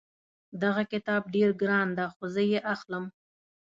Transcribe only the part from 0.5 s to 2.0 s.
دغه کتاب ډېر ګران